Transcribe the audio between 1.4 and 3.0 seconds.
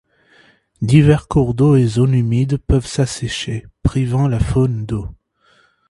d'eau et zones humides peuvent